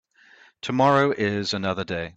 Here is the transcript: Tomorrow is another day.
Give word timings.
Tomorrow 0.63 1.11
is 1.11 1.53
another 1.53 1.83
day. 1.83 2.09